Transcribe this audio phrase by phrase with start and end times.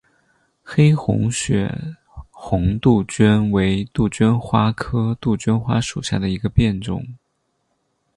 [0.63, 1.71] 黑红血
[2.31, 7.05] 红杜鹃为杜鹃花科杜鹃花属下的一个变种。